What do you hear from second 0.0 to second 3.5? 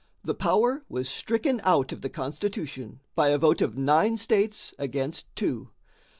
The power was stricken out of the Constitution by a